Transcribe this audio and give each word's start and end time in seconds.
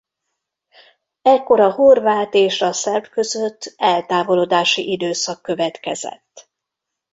Ekkor 1.21 1.59
a 1.59 1.71
horvát 1.71 2.33
és 2.33 2.61
a 2.61 2.73
szerb 2.73 3.07
között 3.07 3.73
eltávolodási 3.77 4.91
időszak 4.91 5.41
következett. 5.41 6.49